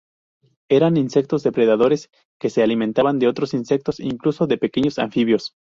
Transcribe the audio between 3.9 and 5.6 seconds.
e incluso de pequeños anfibios.